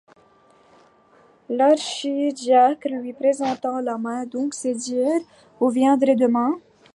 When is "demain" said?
6.15-6.57